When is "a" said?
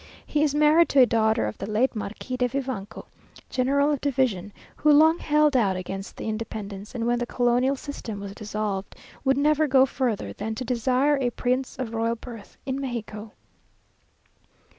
0.99-1.05, 11.21-11.29